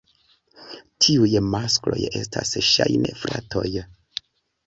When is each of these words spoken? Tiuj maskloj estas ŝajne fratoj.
Tiuj 1.05 1.33
maskloj 1.49 1.99
estas 2.21 2.53
ŝajne 2.69 3.13
fratoj. 3.25 3.67